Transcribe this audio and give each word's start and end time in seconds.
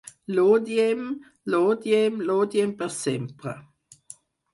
L'odiem, 0.35 1.03
l'odiem, 1.53 2.17
l'odiem 2.29 2.73
per 2.81 2.89
sempre! 2.97 3.55